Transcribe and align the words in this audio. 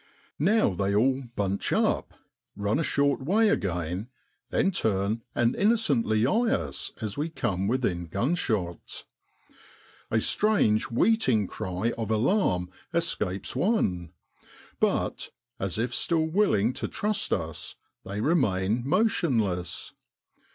Now 0.39 0.73
they 0.73 0.95
all 0.95 1.21
t 1.21 1.29
bunch 1.35 1.71
up,' 1.71 2.15
run 2.55 2.79
a 2.79 2.83
short 2.83 3.21
way 3.23 3.49
again, 3.49 4.09
then 4.49 4.71
turn, 4.71 5.21
and 5.35 5.55
innocently 5.55 6.25
eye 6.25 6.31
us, 6.49 6.91
as 7.01 7.19
we 7.19 7.29
come 7.29 7.67
within 7.67 8.07
gunshot. 8.07 9.05
A 10.09 10.19
strange 10.19 10.87
weeting 10.89 11.45
cry 11.47 11.91
of 11.99 12.09
alarm 12.09 12.71
escapes 12.91 13.55
one; 13.55 14.11
but, 14.79 15.29
as 15.59 15.77
if 15.77 15.93
still 15.93 16.25
willing 16.25 16.73
to 16.73 16.87
trust 16.87 17.31
us, 17.31 17.75
they 18.03 18.21
remain 18.21 18.81
motionless. 18.83 19.93